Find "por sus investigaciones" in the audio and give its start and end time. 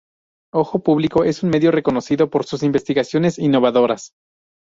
2.31-3.37